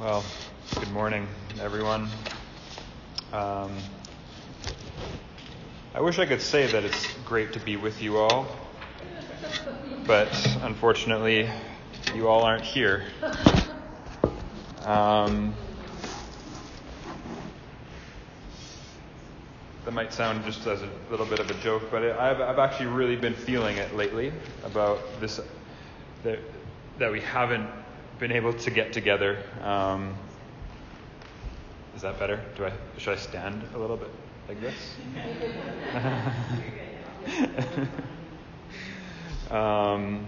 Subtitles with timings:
[0.00, 0.24] Well,
[0.74, 1.28] good morning,
[1.60, 2.08] everyone.
[3.32, 3.70] Um,
[5.94, 8.44] I wish I could say that it's great to be with you all,
[10.04, 10.28] but
[10.62, 11.48] unfortunately,
[12.12, 13.04] you all aren't here.
[14.84, 15.54] Um,
[19.84, 22.58] that might sound just as a little bit of a joke, but it, I've, I've
[22.58, 24.32] actually really been feeling it lately
[24.64, 25.38] about this
[26.24, 26.40] that,
[26.98, 27.70] that we haven't
[28.24, 29.36] been able to get together.
[29.62, 30.14] Um,
[31.94, 32.42] is that better?
[32.56, 34.08] Do I should I stand a little bit
[34.48, 34.94] like this?
[39.50, 40.26] um,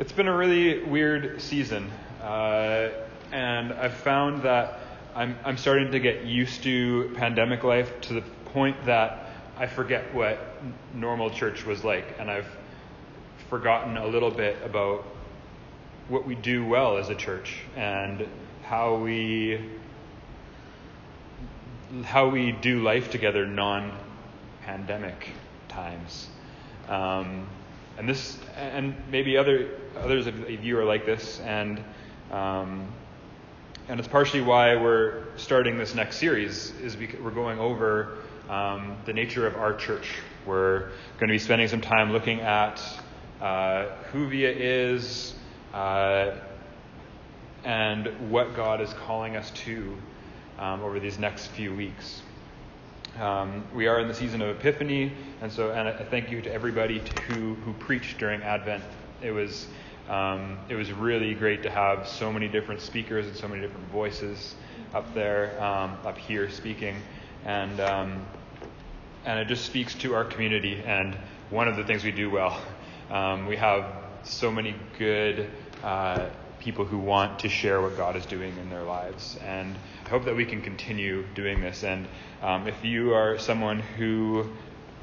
[0.00, 2.88] it's been a really weird season, uh,
[3.30, 4.80] and I've found that
[5.14, 10.12] I'm I'm starting to get used to pandemic life to the point that I forget
[10.12, 10.40] what
[10.92, 12.48] normal church was like, and I've
[13.48, 15.04] forgotten a little bit about
[16.08, 18.26] what we do well as a church and
[18.62, 19.60] how we
[22.04, 25.28] how we do life together non-pandemic
[25.68, 26.28] times.
[26.88, 27.46] Um,
[27.96, 31.82] and this and maybe other others of you are like this and
[32.32, 32.92] um,
[33.88, 38.96] and it's partially why we're starting this next series is because we're going over um,
[39.04, 40.10] the nature of our church.
[40.46, 42.82] We're going to be spending some time looking at
[43.44, 45.34] uh, who Via is,
[45.74, 46.30] uh,
[47.62, 49.94] and what God is calling us to
[50.58, 52.22] um, over these next few weeks.
[53.20, 56.50] Um, we are in the season of Epiphany, and so and I thank you to
[56.50, 58.82] everybody who who preached during Advent.
[59.20, 59.66] It was
[60.08, 63.88] um, it was really great to have so many different speakers and so many different
[63.90, 64.54] voices
[64.94, 66.96] up there, um, up here speaking,
[67.44, 68.26] and um,
[69.26, 71.14] and it just speaks to our community and
[71.50, 72.58] one of the things we do well.
[73.14, 73.86] Um, we have
[74.24, 75.48] so many good
[75.84, 79.38] uh, people who want to share what God is doing in their lives.
[79.44, 81.84] And I hope that we can continue doing this.
[81.84, 82.08] And
[82.42, 84.50] um, if you are someone who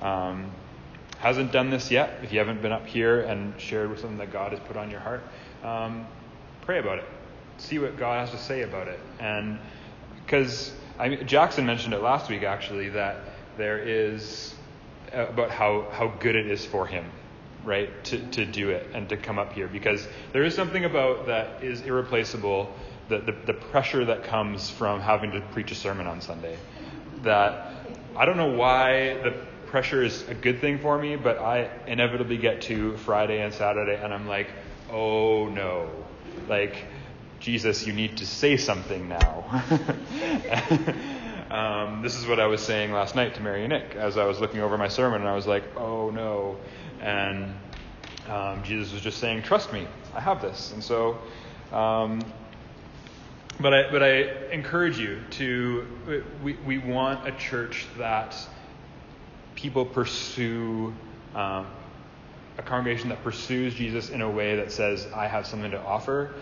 [0.01, 0.51] um,
[1.19, 4.33] hasn't done this yet, if you haven't been up here and shared with something that
[4.33, 5.23] God has put on your heart,
[5.63, 6.05] um,
[6.63, 7.05] pray about it.
[7.59, 8.99] See what God has to say about it.
[9.21, 9.57] And
[10.25, 10.73] because
[11.25, 13.21] Jackson mentioned it last week, actually, that
[13.55, 14.53] there is
[15.13, 17.05] uh, about how, how good it is for him
[17.63, 21.27] right, to, to do it and to come up here because there is something about
[21.27, 22.73] that is irreplaceable,
[23.09, 26.57] the, the, the pressure that comes from having to preach a sermon on Sunday.
[27.23, 27.73] That
[28.15, 29.31] I don't know why the
[29.67, 33.99] pressure is a good thing for me, but I inevitably get to Friday and Saturday
[34.01, 34.49] and I'm like,
[34.91, 35.89] oh no.
[36.47, 36.85] Like,
[37.39, 39.63] Jesus, you need to say something now.
[41.51, 44.23] um, this is what I was saying last night to Mary and Nick as I
[44.25, 46.57] was looking over my sermon, and I was like, oh no.
[47.01, 47.53] And
[48.29, 49.85] um, Jesus was just saying, Trust me,
[50.15, 50.71] I have this.
[50.71, 51.19] And so,
[51.73, 52.23] um,
[53.59, 55.85] but, I, but I encourage you to,
[56.41, 58.35] we, we want a church that
[59.55, 60.93] people pursue,
[61.35, 61.67] um,
[62.57, 66.33] a congregation that pursues Jesus in a way that says, I have something to offer.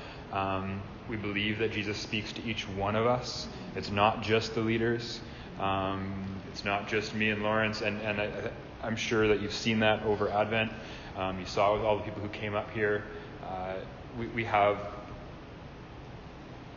[1.09, 3.47] We believe that Jesus speaks to each one of us.
[3.75, 5.19] It's not just the leaders.
[5.59, 7.81] Um, it's not just me and Lawrence.
[7.81, 8.51] And, and I,
[8.83, 10.71] I'm sure that you've seen that over Advent.
[11.17, 13.03] Um, you saw with all the people who came up here.
[13.43, 13.73] Uh,
[14.19, 14.77] we, we have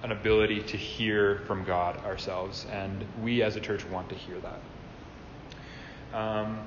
[0.03, 4.37] an ability to hear from God ourselves, and we as a church want to hear
[4.41, 6.19] that.
[6.19, 6.59] Um,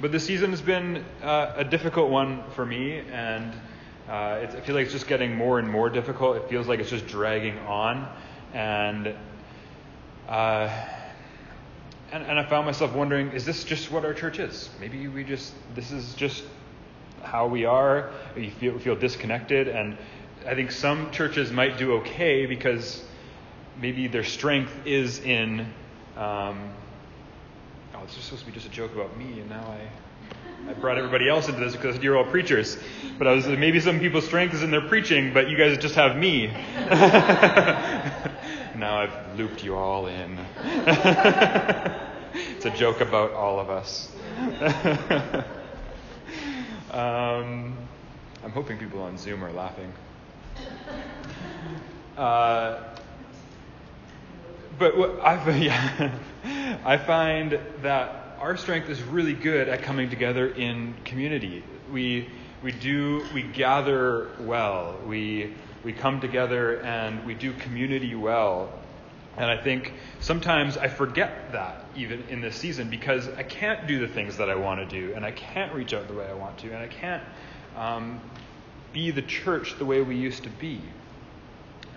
[0.00, 3.52] but this season has been uh, a difficult one for me, and
[4.08, 6.36] uh, it, I feel like it's just getting more and more difficult.
[6.36, 8.08] It feels like it's just dragging on,
[8.54, 9.14] and
[10.28, 10.68] uh,
[12.10, 14.70] and, and I found myself wondering, is this just what our church is?
[14.80, 16.42] Maybe we just, this is just
[17.22, 18.10] how we are.
[18.36, 19.68] You feel, feel disconnected.
[19.68, 19.96] And
[20.46, 23.04] I think some churches might do okay because
[23.78, 25.60] maybe their strength is in,
[26.16, 26.70] um,
[27.94, 29.80] oh, it's just supposed to be just a joke about me, and now I,
[30.66, 32.78] I brought everybody else into this because you're all preachers.
[33.18, 35.94] But I was maybe some people's strength is in their preaching, but you guys just
[35.94, 36.46] have me.
[38.76, 40.38] now I've looped you all in.
[42.56, 44.12] it's a joke about all of us.
[46.92, 47.76] um,
[48.44, 49.92] I'm hoping people on Zoom are laughing.
[52.16, 52.82] Uh,
[54.78, 56.12] but what I, yeah,
[56.84, 61.64] I find that our strength is really good at coming together in community.
[61.92, 62.28] We,
[62.62, 64.96] we do, we gather well.
[65.06, 68.72] We, we come together and we do community well.
[69.36, 73.98] And I think sometimes I forget that even in this season because I can't do
[73.98, 76.34] the things that I want to do and I can't reach out the way I
[76.34, 77.22] want to and I can't
[77.76, 78.20] um,
[78.92, 80.80] be the church the way we used to be.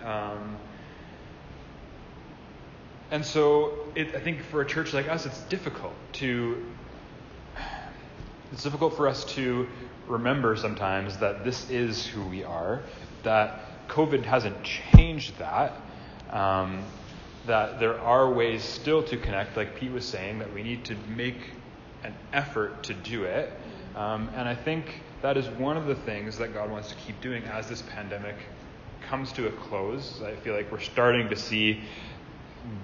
[0.04, 0.56] Um,
[3.12, 6.64] and so it, I think for a church like us, it's difficult to
[8.52, 9.68] it's difficult for us to
[10.08, 12.82] remember sometimes that this is who we are,
[13.22, 15.80] that COVID hasn't changed that,
[16.30, 16.82] um,
[17.46, 20.96] that there are ways still to connect, like Pete was saying, that we need to
[21.16, 21.52] make
[22.04, 23.52] an effort to do it.
[23.94, 27.20] Um, and I think that is one of the things that God wants to keep
[27.20, 28.36] doing as this pandemic
[29.08, 30.20] comes to a close.
[30.22, 31.80] I feel like we're starting to see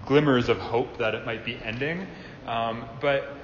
[0.06, 2.06] glimmers of hope that it might be ending.
[2.46, 3.34] Um, but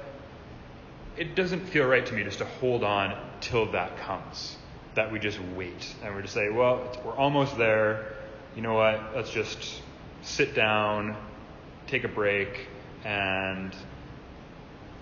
[1.17, 4.57] it doesn't feel right to me just to hold on till that comes,
[4.95, 8.15] that we just wait and we're just say, well, we're almost there.
[8.57, 9.15] You know what?
[9.15, 9.83] Let's just
[10.23, 11.17] sit down,
[11.87, 12.67] take a break,
[13.05, 13.75] and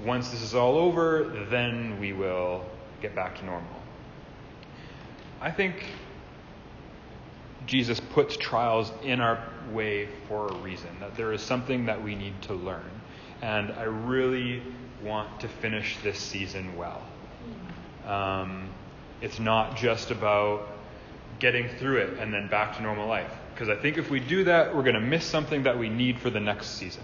[0.05, 2.64] once this is all over, then we will
[3.00, 3.70] get back to normal.
[5.40, 5.84] I think
[7.67, 12.14] Jesus puts trials in our way for a reason, that there is something that we
[12.14, 12.90] need to learn.
[13.40, 14.62] And I really
[15.02, 17.02] want to finish this season well.
[18.06, 18.68] Um,
[19.20, 20.68] it's not just about
[21.38, 23.32] getting through it and then back to normal life.
[23.52, 26.18] Because I think if we do that, we're going to miss something that we need
[26.18, 27.02] for the next season.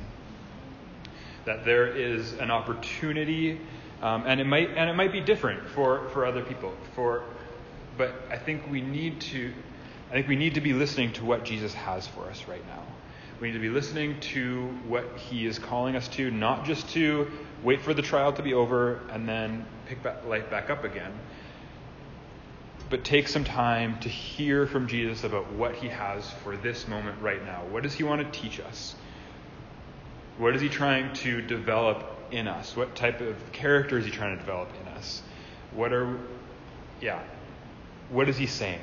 [1.45, 3.61] That there is an opportunity,
[4.03, 6.73] um, and it might and it might be different for, for other people.
[6.95, 7.23] For,
[7.97, 9.53] but I think we need to
[10.09, 12.83] I think we need to be listening to what Jesus has for us right now.
[13.41, 17.31] We need to be listening to what he is calling us to, not just to
[17.63, 21.13] wait for the trial to be over and then pick life back up again,
[22.89, 27.21] but take some time to hear from Jesus about what he has for this moment
[27.21, 27.65] right now.
[27.71, 28.97] What does he want to teach us?
[30.39, 32.75] What is he trying to develop in us?
[32.75, 35.23] What type of character is he trying to develop in us?
[35.75, 36.19] What are,
[37.01, 37.23] yeah,
[38.09, 38.81] what is he saying?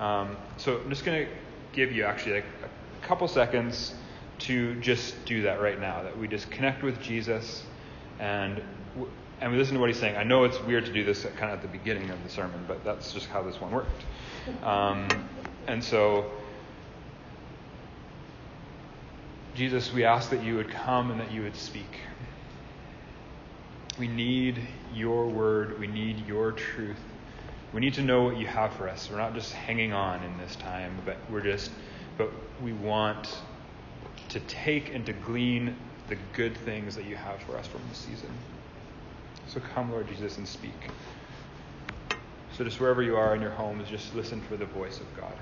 [0.00, 1.32] Um, so I'm just going to
[1.72, 3.94] give you actually like a couple seconds
[4.38, 6.02] to just do that right now.
[6.02, 7.64] That we just connect with Jesus
[8.18, 8.62] and
[9.40, 10.16] and we listen to what he's saying.
[10.16, 12.62] I know it's weird to do this kind of at the beginning of the sermon,
[12.68, 14.04] but that's just how this one worked.
[14.62, 15.08] Um,
[15.66, 16.30] and so,
[19.54, 22.00] Jesus, we ask that you would come and that you would speak.
[23.98, 24.60] We need
[24.92, 25.78] your word.
[25.80, 27.00] We need your truth.
[27.72, 29.08] We need to know what you have for us.
[29.10, 31.70] We're not just hanging on in this time, but we're just,
[32.18, 32.30] but
[32.62, 33.28] we want
[34.30, 35.76] to take and to glean
[36.08, 38.30] the good things that you have for us from this season.
[39.46, 40.90] So come, Lord Jesus, and speak.
[42.52, 45.32] So just wherever you are in your homes, just listen for the voice of God.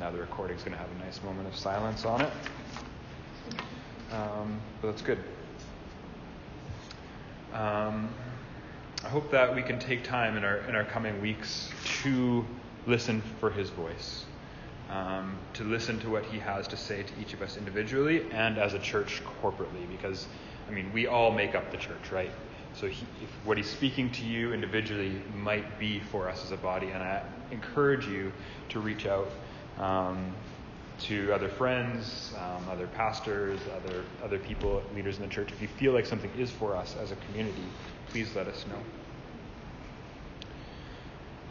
[0.00, 2.30] Now the recording's going to have a nice moment of silence on it.
[4.12, 5.18] Um, but that's good.
[7.52, 8.08] Um,
[9.04, 11.70] I hope that we can take time in our in our coming weeks
[12.02, 12.44] to
[12.86, 14.24] listen for His voice,
[14.90, 18.58] um, to listen to what He has to say to each of us individually and
[18.58, 19.88] as a church corporately.
[19.88, 20.26] Because
[20.68, 22.30] I mean, we all make up the church, right?
[22.74, 23.06] So he,
[23.44, 27.22] what He's speaking to you individually might be for us as a body, and I
[27.52, 28.32] encourage you
[28.70, 29.30] to reach out
[29.78, 30.32] um,
[31.00, 35.50] to other friends, um, other pastors, other other people, leaders in the church.
[35.52, 37.64] If you feel like something is for us as a community,
[38.08, 38.78] please let us know.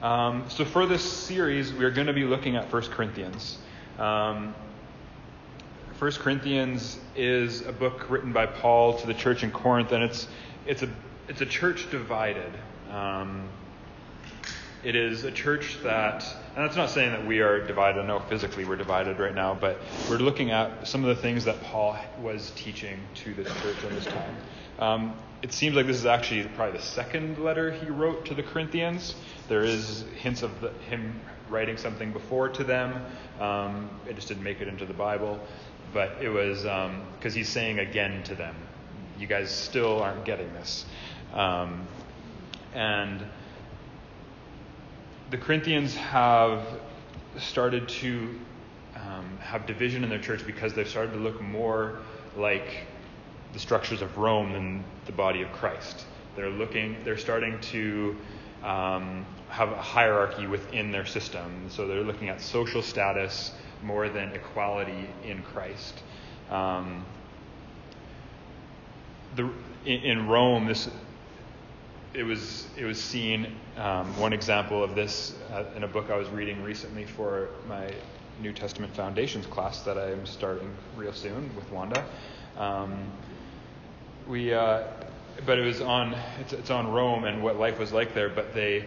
[0.08, 3.58] Um, so for this series, we're going to be looking at 1 Corinthians.
[3.98, 4.53] Um,
[5.98, 10.27] 1 Corinthians is a book written by Paul to the church in Corinth, and it's
[10.65, 10.89] it's a
[11.30, 12.51] it's a church divided.
[12.92, 13.48] Um,
[14.84, 16.25] it is a church that,
[16.56, 18.02] and that's not saying that we are divided.
[18.02, 19.78] I know physically we're divided right now, but
[20.10, 23.96] we're looking at some of the things that Paul was teaching to this church in
[23.96, 24.36] this time.
[24.80, 28.44] Um, it seems like this is actually probably the second letter he wrote to the
[28.44, 29.16] Corinthians.
[29.48, 33.06] There is hints of the, him writing something before to them.
[33.40, 35.40] Um, it just didn't make it into the Bible,
[35.94, 38.56] but it was because um, he's saying again to them,
[39.18, 40.86] You guys still aren't getting this.
[41.34, 41.88] Um,
[42.74, 43.22] and
[45.34, 46.63] the Corinthians have
[47.40, 48.40] started to
[48.96, 51.98] um, have division in their church because they've started to look more
[52.38, 52.86] like
[53.52, 56.06] the structures of Rome than the body of Christ.
[56.36, 58.16] They're looking, they're starting to
[58.62, 61.66] um, have a hierarchy within their system.
[61.70, 65.96] So they're looking at social status more than equality in Christ.
[66.52, 67.04] Um,
[69.36, 69.50] the,
[69.84, 70.88] in, in, Rome, this
[72.13, 73.55] it was it was seen.
[73.77, 77.91] Um, one example of this uh, in a book I was reading recently for my
[78.41, 82.05] New Testament Foundations class that I'm starting real soon with Wanda.
[82.58, 83.12] Um,
[84.27, 84.84] we, uh,
[85.46, 88.29] but it was on it's, it's on Rome and what life was like there.
[88.29, 88.86] But they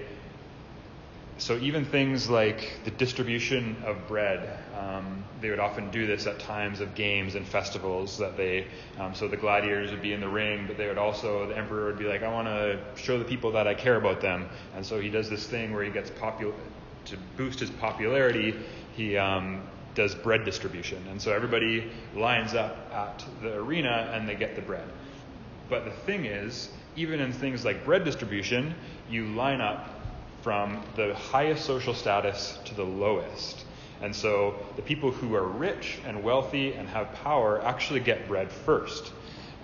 [1.39, 6.39] so even things like the distribution of bread, um, they would often do this at
[6.39, 8.19] times of games and festivals.
[8.19, 11.47] That they, um, so the gladiators would be in the ring, but they would also,
[11.47, 14.23] the emperor would be like, I want to show the people that I care about
[14.23, 16.55] them, and so he does this thing where he gets popular
[17.07, 18.55] to boost his popularity.
[18.95, 19.63] He um,
[19.95, 24.63] does bread distribution, and so everybody lines up at the arena and they get the
[24.63, 24.89] bread.
[25.69, 28.75] But the thing is, even in things like bread distribution,
[29.11, 29.96] you line up
[30.47, 33.65] from the highest social status to the lowest.
[34.01, 38.53] And so the people who are rich and wealthy and have power actually get bread
[38.53, 39.13] first.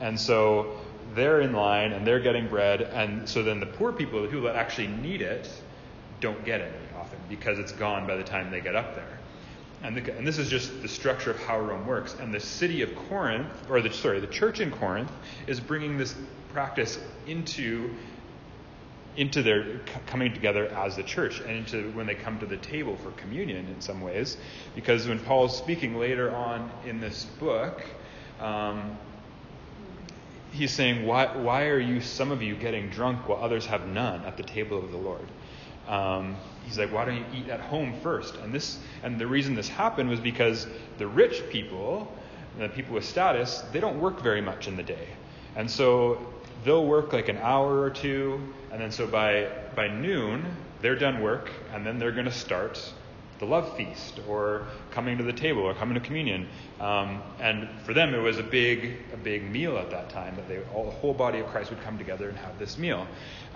[0.00, 0.76] And so
[1.14, 2.82] they're in line and they're getting bread.
[2.82, 5.48] And so then the poor people the people that actually need it
[6.18, 9.20] don't get any often because it's gone by the time they get up there.
[9.84, 12.16] And, the, and, this is just the structure of how Rome works.
[12.18, 15.12] And the city of Corinth, or the sorry, the church in Corinth,
[15.46, 16.16] is bringing this
[16.52, 16.98] practice
[17.28, 17.94] into
[19.16, 22.96] into their coming together as the church and into when they come to the table
[22.96, 24.38] for communion in some ways.
[24.74, 27.82] Because when Paul's speaking later on in this book,
[28.40, 28.96] um,
[30.52, 34.24] he's saying, why, why are you, some of you, getting drunk while others have none
[34.24, 35.26] at the table of the Lord?
[35.88, 38.36] Um, he's like, why don't you eat at home first?
[38.36, 40.66] And this, and the reason this happened was because
[40.98, 42.10] the rich people,
[42.58, 45.08] the people with status, they don't work very much in the day.
[45.54, 46.18] And so
[46.64, 48.40] they'll work like an hour or two,
[48.70, 50.44] and then so by, by noon,
[50.80, 52.92] they're done work, and then they're going to start
[53.38, 56.46] the love feast or coming to the table or coming to communion.
[56.78, 60.46] Um, and for them, it was a big, a big meal at that time that
[60.46, 63.04] they, all, the whole body of Christ would come together and have this meal.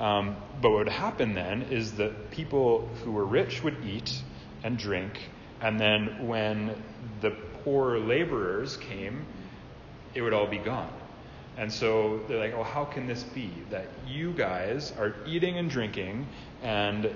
[0.00, 4.22] Um, but what would happen then is that people who were rich would eat
[4.64, 5.20] and drink,
[5.60, 6.82] and then when
[7.20, 7.30] the
[7.62, 9.24] poor laborers came,
[10.14, 10.92] it would all be gone.
[11.56, 15.70] And so they're like, oh, how can this be that you guys are eating and
[15.70, 16.26] drinking
[16.62, 17.10] and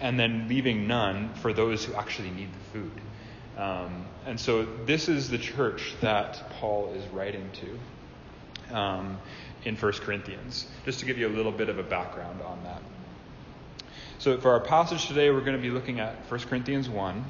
[0.00, 2.92] and then leaving none for those who actually need the food?
[3.58, 9.18] Um, and so this is the church that Paul is writing to um,
[9.64, 12.80] in 1 Corinthians, just to give you a little bit of a background on that.
[14.20, 17.24] So for our passage today, we're going to be looking at 1 Corinthians 1.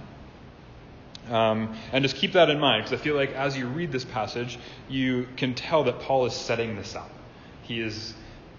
[1.30, 4.04] Um, and just keep that in mind, because I feel like as you read this
[4.04, 4.58] passage,
[4.88, 7.10] you can tell that Paul is setting this up.
[7.62, 8.14] He is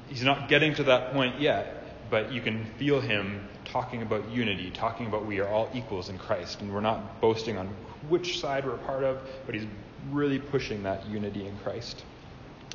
[0.07, 4.71] he's not getting to that point yet, but you can feel him talking about unity,
[4.71, 7.67] talking about we are all equals in Christ, and we're not boasting on
[8.07, 9.65] which side we're a part of, but he's
[10.11, 12.03] really pushing that unity in Christ.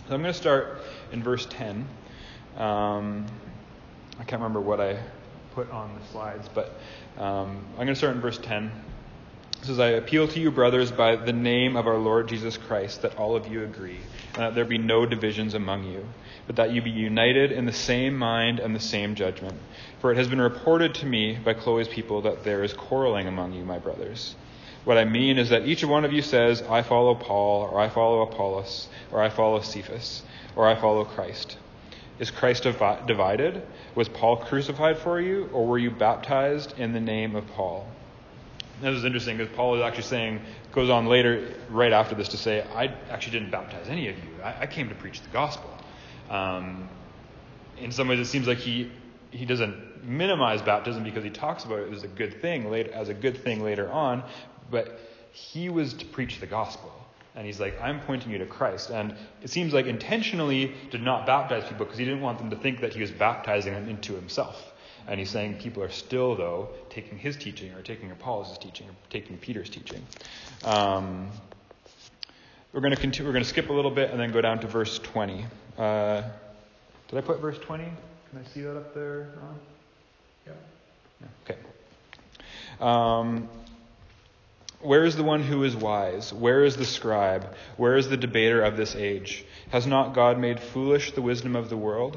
[0.07, 0.83] So I'm going to start
[1.13, 1.87] in verse 10.
[2.57, 3.27] Um,
[4.19, 4.99] I can't remember what I
[5.55, 6.79] put on the slides, but
[7.19, 8.71] um, I'm going to start in verse 10.
[9.65, 13.01] It says, I appeal to you, brothers, by the name of our Lord Jesus Christ,
[13.01, 13.97] that all of you agree,
[14.35, 16.05] and that there be no divisions among you,
[16.47, 19.59] but that you be united in the same mind and the same judgment.
[20.01, 23.55] For it has been reported to me by Chloe's people that there is quarreling among
[23.55, 24.35] you, my brothers.
[24.85, 27.89] What I mean is that each one of you says, I follow Paul, or I
[27.89, 30.25] follow Apollos, or I follow Cephas,
[30.57, 31.57] or I follow Christ.
[32.19, 33.63] Is Christ divided?
[33.95, 37.89] Was Paul crucified for you, or were you baptized in the name of Paul?
[38.81, 40.41] This is interesting because Paul is actually saying,
[40.73, 44.31] goes on later, right after this, to say, I actually didn't baptize any of you.
[44.43, 45.71] I, I came to preach the gospel.
[46.29, 46.89] Um,
[47.79, 48.91] in some ways, it seems like he
[49.35, 53.09] he doesn't minimize baptism because he talks about it as a good thing later, as
[53.09, 54.23] a good thing later on,
[54.71, 55.01] but
[55.33, 56.93] he was to preach the gospel.
[57.35, 58.91] And he's like, I'm pointing you to Christ.
[58.91, 62.57] And it seems like intentionally did not baptize people because he didn't want them to
[62.57, 64.73] think that he was baptizing them into himself.
[65.07, 68.95] And he's saying people are still, though, taking his teaching or taking Apollos' teaching or
[69.11, 70.03] taking Peter's teaching.
[70.65, 71.31] Um,
[72.73, 74.61] we're going to continue, we're going to skip a little bit and then go down
[74.61, 75.45] to verse 20.
[75.79, 76.23] Uh,
[77.09, 77.85] did I put verse 20?
[77.85, 77.95] Can
[78.39, 79.35] I see that up there?
[79.41, 79.59] Ron?
[80.47, 81.29] Yeah.
[81.45, 81.61] Okay.
[82.81, 83.49] Um,
[84.81, 86.33] Where is the one who is wise?
[86.33, 87.55] Where is the scribe?
[87.77, 89.45] Where is the debater of this age?
[89.71, 92.17] Has not God made foolish the wisdom of the world?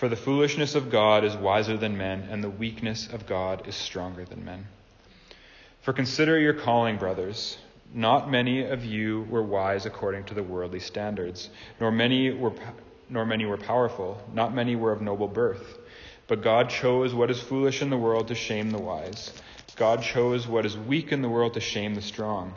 [0.00, 3.74] For the foolishness of God is wiser than men, and the weakness of God is
[3.74, 4.66] stronger than men.
[5.82, 7.58] For consider your calling, brothers.
[7.92, 12.54] Not many of you were wise according to the worldly standards, nor many were,
[13.10, 15.78] nor many were powerful, not many were of noble birth.
[16.28, 19.34] But God chose what is foolish in the world to shame the wise.
[19.76, 22.56] God chose what is weak in the world to shame the strong.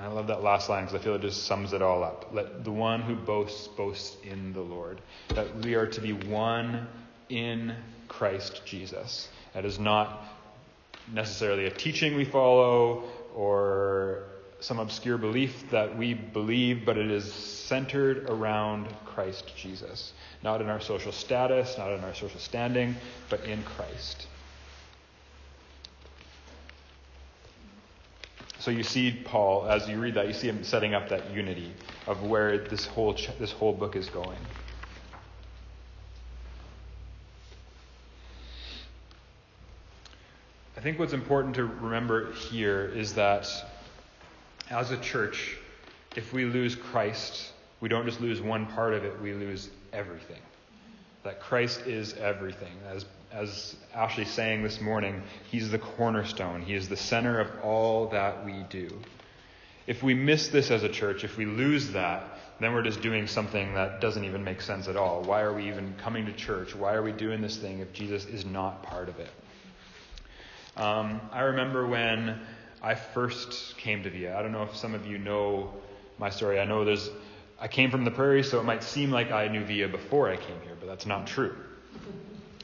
[0.00, 2.30] I love that last line because I feel it just sums it all up.
[2.32, 5.00] Let the one who boasts boast in the Lord.
[5.28, 6.86] That we are to be one
[7.28, 7.74] in
[8.08, 9.28] Christ Jesus.
[9.52, 10.24] That is not
[11.12, 13.04] necessarily a teaching we follow
[13.34, 14.24] or
[14.60, 20.12] some obscure belief that we believe, but it is centered around Christ Jesus.
[20.42, 22.96] Not in our social status, not in our social standing,
[23.28, 24.26] but in Christ.
[28.60, 31.72] So you see Paul, as you read that, you see him setting up that unity
[32.06, 34.36] of where this whole, this whole book is going.
[40.76, 43.48] I think what's important to remember here is that
[44.68, 45.56] as a church,
[46.14, 50.40] if we lose Christ, we don't just lose one part of it, we lose everything.
[51.22, 52.72] That Christ is everything.
[52.90, 56.62] As as Ashley sang this morning, He's the cornerstone.
[56.62, 58.88] He is the center of all that we do.
[59.86, 63.26] If we miss this as a church, if we lose that, then we're just doing
[63.26, 65.22] something that doesn't even make sense at all.
[65.22, 66.74] Why are we even coming to church?
[66.74, 69.30] Why are we doing this thing if Jesus is not part of it?
[70.76, 72.40] Um, I remember when
[72.82, 74.38] I first came to Via.
[74.38, 75.72] I don't know if some of you know
[76.18, 76.60] my story.
[76.60, 77.10] I know there's.
[77.58, 80.36] I came from the prairie, so it might seem like I knew Via before I
[80.36, 81.56] came here, but that's not true.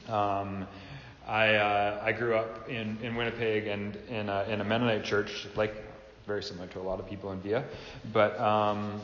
[0.09, 0.67] Um,
[1.27, 5.45] I, uh, I grew up in, in Winnipeg and in a, in a Mennonite church,
[5.55, 5.73] like
[6.25, 7.65] very similar to a lot of people in Via.
[8.13, 9.01] But um,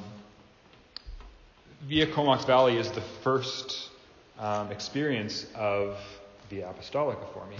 [1.88, 3.90] Via Comox Valley is the first
[4.40, 5.98] um, experience of
[6.50, 7.58] Via Apostolica for me.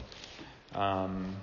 [0.74, 1.36] Um,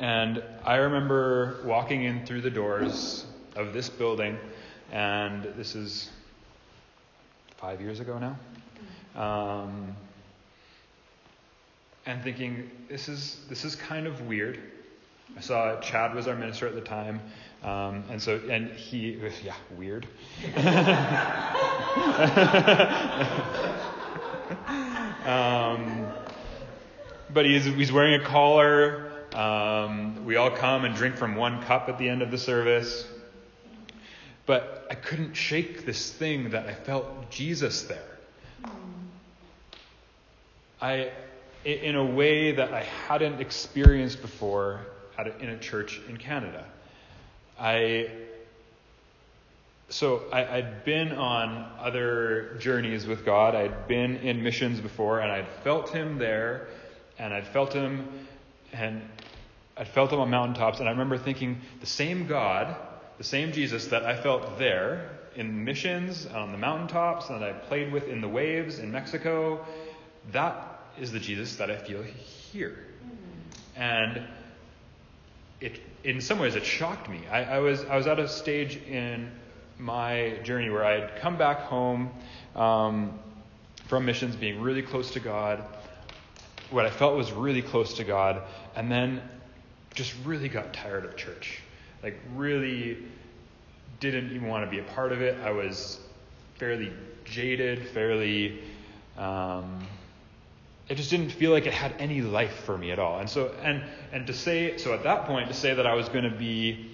[0.00, 4.38] and I remember walking in through the doors of this building,
[4.92, 6.08] and this is
[7.58, 8.38] five years ago now.
[9.14, 9.96] Um,
[12.06, 14.58] and thinking, this is, this is kind of weird.
[15.36, 17.20] I saw Chad was our minister at the time.
[17.62, 20.06] Um, and so, and he, yeah, weird.
[25.26, 26.06] um,
[27.30, 29.12] but he's, he's wearing a collar.
[29.34, 33.06] Um, we all come and drink from one cup at the end of the service.
[34.46, 38.17] But I couldn't shake this thing that I felt Jesus there.
[40.80, 41.10] I,
[41.64, 44.80] in a way that I hadn't experienced before
[45.16, 46.64] a, in a church in Canada.
[47.58, 48.10] I,
[49.88, 53.54] so I, I'd been on other journeys with God.
[53.54, 56.68] I'd been in missions before, and I'd felt Him there,
[57.18, 58.08] and I'd felt Him,
[58.72, 59.02] and
[59.76, 60.78] I'd felt Him on mountaintops.
[60.78, 62.76] And I remember thinking, the same God,
[63.18, 67.52] the same Jesus that I felt there in missions on the mountaintops, and that I
[67.52, 69.66] played with in the waves in Mexico,
[70.32, 72.78] that is the Jesus that I feel here.
[73.76, 74.22] And
[75.60, 77.20] it, in some ways, it shocked me.
[77.30, 79.30] I, I, was, I was at a stage in
[79.78, 82.10] my journey where I had come back home
[82.56, 83.18] um,
[83.86, 85.64] from missions, being really close to God,
[86.70, 88.42] what I felt was really close to God,
[88.76, 89.22] and then
[89.94, 91.60] just really got tired of church.
[92.02, 92.98] Like, really
[94.00, 95.38] didn't even want to be a part of it.
[95.42, 95.98] I was
[96.56, 96.92] fairly
[97.24, 98.60] jaded, fairly.
[99.16, 99.86] Um,
[100.88, 103.18] it just didn't feel like it had any life for me at all.
[103.18, 106.08] And so, and and to say so at that point to say that I was
[106.08, 106.90] going to be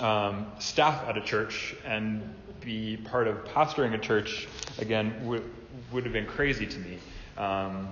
[0.00, 5.48] um, staff at a church and be part of pastoring a church again would
[5.92, 6.98] would have been crazy to me.
[7.38, 7.88] Um,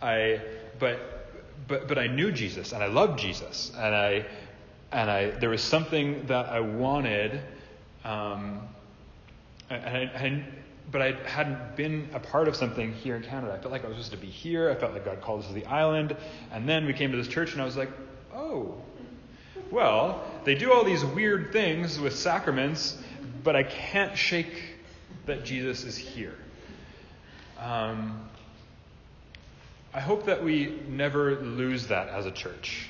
[0.00, 0.40] I
[0.78, 1.00] but
[1.66, 4.26] but but I knew Jesus and I loved Jesus and I
[4.92, 7.40] and I there was something that I wanted.
[8.04, 8.68] Um,
[9.70, 10.44] and,
[10.90, 13.52] but I hadn't been a part of something here in Canada.
[13.52, 14.70] I felt like I was supposed to be here.
[14.70, 16.16] I felt like God called us to the island.
[16.50, 17.90] And then we came to this church, and I was like,
[18.34, 18.74] oh,
[19.70, 22.98] well, they do all these weird things with sacraments,
[23.42, 24.76] but I can't shake
[25.26, 26.36] that Jesus is here.
[27.58, 28.28] Um,
[29.94, 32.88] I hope that we never lose that as a church.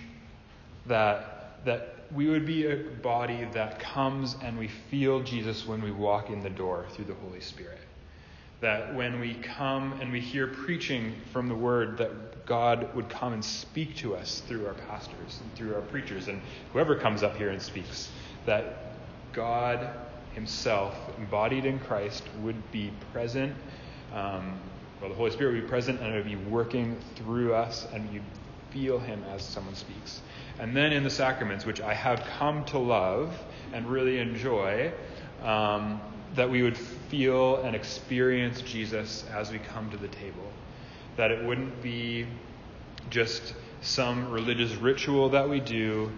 [0.87, 5.91] That, that we would be a body that comes and we feel Jesus when we
[5.91, 7.81] walk in the door through the Holy Spirit.
[8.61, 13.33] That when we come and we hear preaching from the Word, that God would come
[13.33, 16.41] and speak to us through our pastors and through our preachers and
[16.73, 18.11] whoever comes up here and speaks.
[18.47, 19.89] That God
[20.33, 23.55] Himself, embodied in Christ, would be present.
[24.13, 24.61] Um,
[25.01, 28.13] well, the Holy Spirit would be present and it would be working through us, and
[28.13, 28.23] you'd
[28.73, 30.21] feel Him as someone speaks.
[30.59, 33.37] And then in the sacraments, which I have come to love
[33.73, 34.93] and really enjoy,
[35.43, 36.01] um,
[36.35, 40.51] that we would feel and experience Jesus as we come to the table.
[41.17, 42.27] That it wouldn't be
[43.11, 46.11] just some religious ritual that we do,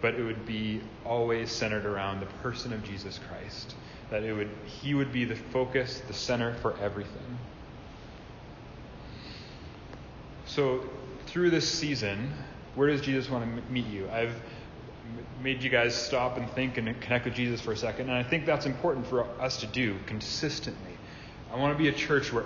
[0.00, 3.74] but it would be always centered around the person of Jesus Christ.
[4.10, 7.38] That it would he would be the focus, the center for everything.
[10.44, 10.84] So
[11.26, 12.32] through this season,
[12.74, 14.08] where does Jesus want to meet you?
[14.10, 14.34] I've
[15.42, 18.08] made you guys stop and think and connect with Jesus for a second.
[18.08, 20.98] And I think that's important for us to do consistently.
[21.52, 22.44] I want to be a church where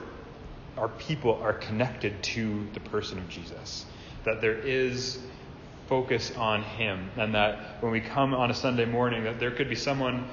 [0.77, 3.87] our people are connected to the person of Jesus,
[4.25, 5.19] that there is
[5.89, 9.69] focus on him, and that when we come on a Sunday morning, that there could
[9.69, 10.29] be someone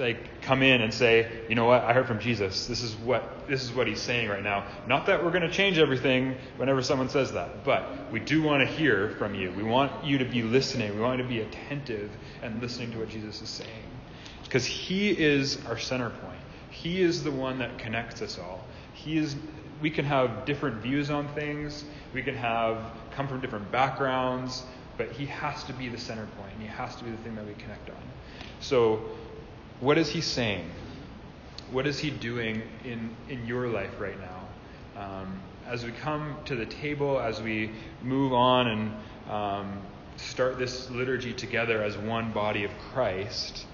[0.00, 2.66] like come in and say, you know what, I heard from Jesus.
[2.66, 4.64] This is what this is what he's saying right now.
[4.86, 8.66] Not that we're going to change everything whenever someone says that, but we do want
[8.66, 9.52] to hear from you.
[9.52, 10.94] We want you to be listening.
[10.94, 12.10] We want you to be attentive
[12.42, 13.70] and listening to what Jesus is saying.
[14.44, 16.40] Because he is our center point.
[16.70, 18.64] He is the one that connects us all.
[18.94, 19.36] He is
[19.80, 21.84] we can have different views on things.
[22.12, 22.78] We can have
[23.12, 24.64] come from different backgrounds,
[24.96, 27.34] but he has to be the center point and he has to be the thing
[27.36, 27.96] that we connect on.
[28.60, 29.00] So
[29.80, 30.70] what is he saying?
[31.70, 35.02] What is he doing in, in your life right now?
[35.02, 37.70] Um, as we come to the table, as we
[38.02, 38.92] move on and
[39.30, 39.82] um,
[40.16, 43.66] start this liturgy together as one body of Christ,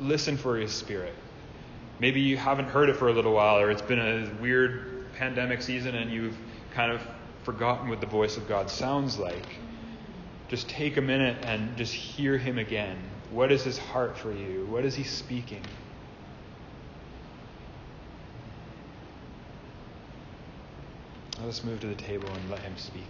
[0.00, 1.14] listen for his spirit.
[2.00, 5.62] Maybe you haven't heard it for a little while, or it's been a weird pandemic
[5.62, 6.36] season and you've
[6.72, 7.02] kind of
[7.42, 9.58] forgotten what the voice of God sounds like.
[10.48, 12.96] Just take a minute and just hear him again
[13.34, 14.64] what is his heart for you?
[14.70, 15.62] What is he speaking?
[21.40, 23.02] Let us move to the table and let him speak.